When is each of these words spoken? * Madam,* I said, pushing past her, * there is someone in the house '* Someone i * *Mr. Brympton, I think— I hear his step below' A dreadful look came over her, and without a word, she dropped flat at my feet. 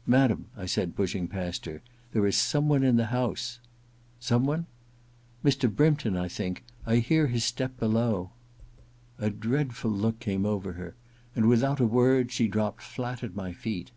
* 0.00 0.06
Madam,* 0.16 0.46
I 0.56 0.64
said, 0.64 0.96
pushing 0.96 1.28
past 1.28 1.66
her, 1.66 1.82
* 1.96 2.12
there 2.14 2.26
is 2.26 2.36
someone 2.38 2.82
in 2.82 2.96
the 2.96 3.08
house 3.12 3.58
'* 4.02 4.18
Someone 4.30 4.64
i 5.44 5.48
* 5.48 5.48
*Mr. 5.50 5.70
Brympton, 5.70 6.16
I 6.16 6.26
think— 6.26 6.64
I 6.86 6.96
hear 7.00 7.26
his 7.26 7.44
step 7.44 7.78
below' 7.78 8.30
A 9.18 9.28
dreadful 9.28 9.90
look 9.90 10.20
came 10.20 10.46
over 10.46 10.72
her, 10.72 10.94
and 11.36 11.50
without 11.50 11.80
a 11.80 11.86
word, 11.86 12.32
she 12.32 12.48
dropped 12.48 12.80
flat 12.80 13.22
at 13.22 13.36
my 13.36 13.52
feet. 13.52 13.90